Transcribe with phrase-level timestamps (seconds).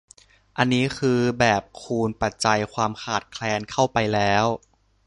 [0.57, 4.45] อันนี้คือแบบคูณปัจจัยความขาดแคลนเข้าไปแล้ว